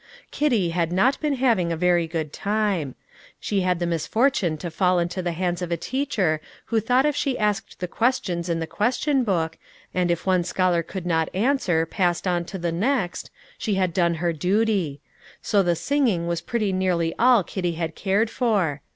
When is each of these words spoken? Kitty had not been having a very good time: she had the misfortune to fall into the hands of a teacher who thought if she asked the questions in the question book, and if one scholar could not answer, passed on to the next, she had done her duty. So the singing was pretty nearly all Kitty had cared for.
Kitty 0.31 0.71
had 0.71 0.91
not 0.91 1.19
been 1.19 1.35
having 1.35 1.71
a 1.71 1.77
very 1.77 2.07
good 2.07 2.33
time: 2.33 2.95
she 3.39 3.61
had 3.61 3.77
the 3.77 3.85
misfortune 3.85 4.57
to 4.57 4.71
fall 4.71 4.97
into 4.97 5.21
the 5.21 5.31
hands 5.33 5.61
of 5.61 5.71
a 5.71 5.77
teacher 5.77 6.41
who 6.65 6.79
thought 6.79 7.05
if 7.05 7.15
she 7.15 7.37
asked 7.37 7.79
the 7.79 7.87
questions 7.87 8.49
in 8.49 8.59
the 8.59 8.65
question 8.65 9.23
book, 9.23 9.59
and 9.93 10.09
if 10.09 10.25
one 10.25 10.43
scholar 10.43 10.81
could 10.81 11.05
not 11.05 11.29
answer, 11.35 11.85
passed 11.85 12.27
on 12.27 12.45
to 12.45 12.57
the 12.57 12.71
next, 12.71 13.29
she 13.59 13.75
had 13.75 13.93
done 13.93 14.15
her 14.15 14.33
duty. 14.33 15.01
So 15.39 15.61
the 15.61 15.75
singing 15.75 16.25
was 16.25 16.41
pretty 16.41 16.73
nearly 16.73 17.13
all 17.19 17.43
Kitty 17.43 17.73
had 17.73 17.93
cared 17.93 18.31
for. 18.31 18.81